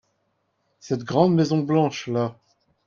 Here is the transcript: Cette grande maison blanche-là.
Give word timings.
Cette 0.79 1.03
grande 1.03 1.35
maison 1.35 1.59
blanche-là. 1.59 2.35